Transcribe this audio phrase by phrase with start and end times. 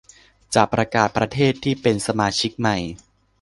[0.55, 2.77] จะประกาศประเทศที่เป็นสมาชิกใหม่